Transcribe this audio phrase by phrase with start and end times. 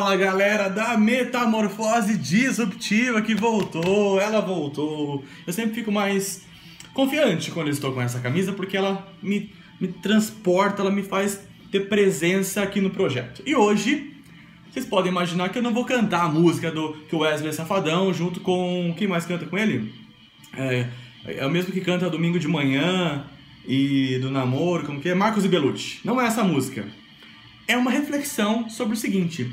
[0.00, 5.22] Fala galera da Metamorfose Disruptiva que voltou, ela voltou.
[5.46, 6.46] Eu sempre fico mais
[6.94, 11.80] confiante quando estou com essa camisa porque ela me, me transporta, ela me faz ter
[11.80, 13.42] presença aqui no projeto.
[13.44, 14.16] E hoje,
[14.70, 18.10] vocês podem imaginar que eu não vou cantar a música do que o Wesley Safadão
[18.14, 18.94] junto com.
[18.96, 19.92] Quem mais canta com ele?
[20.56, 20.86] É,
[21.26, 23.26] é o mesmo que canta Domingo de Manhã
[23.68, 25.14] e do Namoro, como que é?
[25.14, 26.00] Marcos e Belucci.
[26.02, 26.88] Não é essa música.
[27.68, 29.46] É uma reflexão sobre o seguinte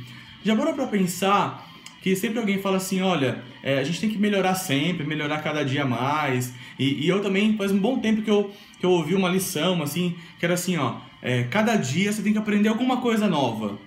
[0.47, 1.67] já parou para pensar
[2.01, 5.63] que sempre alguém fala assim, olha, é, a gente tem que melhorar sempre, melhorar cada
[5.63, 6.53] dia mais.
[6.79, 9.83] E, e, eu também, faz um bom tempo que eu, que eu ouvi uma lição,
[9.83, 13.77] assim, que era assim, ó, é, cada dia você tem que aprender alguma coisa nova.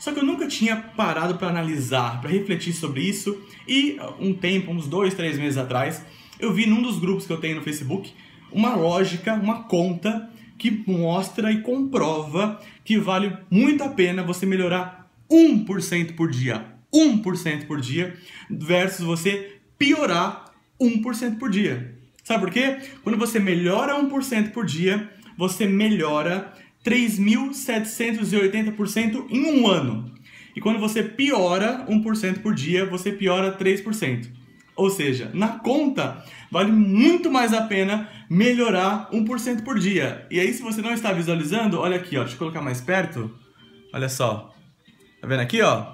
[0.00, 3.40] Só que eu nunca tinha parado para analisar, para refletir sobre isso.
[3.68, 6.04] E um tempo, uns dois, três meses atrás,
[6.40, 8.12] eu vi num dos grupos que eu tenho no Facebook
[8.50, 15.01] uma lógica, uma conta que mostra e comprova que vale muito a pena você melhorar
[15.32, 18.14] 1% por dia, 1% por dia,
[18.50, 21.98] versus você piorar 1% por dia.
[22.22, 22.78] Sabe por quê?
[23.02, 26.52] Quando você melhora 1% por dia, você melhora
[26.84, 30.12] 3.780% em um ano.
[30.54, 34.42] E quando você piora 1% por dia, você piora 3%.
[34.74, 40.26] Ou seja, na conta, vale muito mais a pena melhorar 1% por dia.
[40.30, 43.30] E aí, se você não está visualizando, olha aqui, ó, deixa eu colocar mais perto.
[43.92, 44.54] Olha só.
[45.22, 45.86] Tá vendo aqui, ó?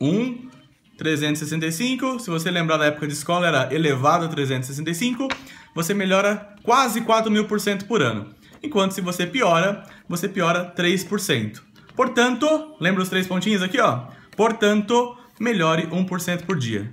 [0.00, 0.48] 1,
[0.96, 2.18] 365.
[2.18, 5.28] Se você lembrar da época de escola, era elevado a 365.
[5.74, 8.34] Você melhora quase 4 mil por cento por ano.
[8.62, 11.60] Enquanto se você piora, você piora 3%.
[11.94, 14.06] Portanto, lembra os três pontinhos aqui, ó?
[14.34, 16.90] Portanto, melhore 1% por dia.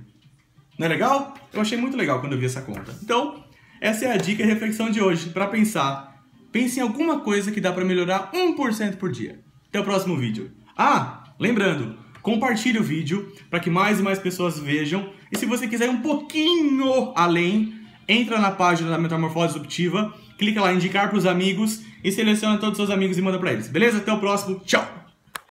[0.78, 1.32] Não é legal?
[1.50, 2.94] Eu achei muito legal quando eu vi essa conta.
[3.02, 3.42] Então,
[3.80, 6.22] essa é a dica e reflexão de hoje para pensar.
[6.52, 9.40] Pense em alguma coisa que dá para melhorar 1% por dia.
[9.68, 10.52] Até o próximo vídeo.
[10.76, 15.10] Ah, Lembrando, compartilhe o vídeo para que mais e mais pessoas vejam.
[15.30, 17.74] E se você quiser ir um pouquinho além,
[18.08, 22.58] entra na página da Metamorfose Disruptiva, clica lá em indicar para os amigos e seleciona
[22.58, 23.68] todos os seus amigos e manda para eles.
[23.68, 23.98] Beleza?
[23.98, 24.60] Até o próximo.
[24.64, 25.03] Tchau!